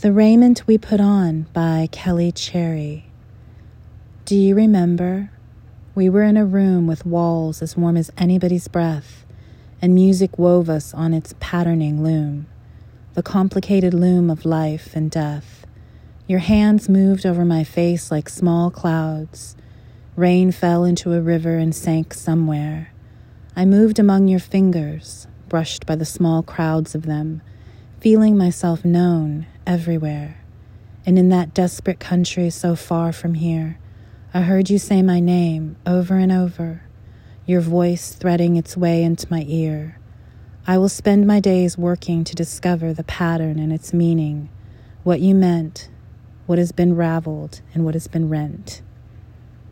[0.00, 3.04] The Raiment We Put On by Kelly Cherry.
[4.24, 5.30] Do you remember?
[5.94, 9.26] We were in a room with walls as warm as anybody's breath,
[9.82, 12.46] and music wove us on its patterning loom,
[13.12, 15.66] the complicated loom of life and death.
[16.26, 19.54] Your hands moved over my face like small clouds.
[20.16, 22.90] Rain fell into a river and sank somewhere.
[23.54, 27.42] I moved among your fingers, brushed by the small crowds of them,
[28.00, 30.42] feeling myself known everywhere.
[31.04, 33.78] And in that desperate country so far from here,
[34.32, 36.82] I heard you say my name over and over,
[37.44, 39.98] your voice threading its way into my ear.
[40.66, 44.48] I will spend my days working to discover the pattern and its meaning,
[45.02, 45.90] what you meant,
[46.46, 48.80] what has been raveled, and what has been rent.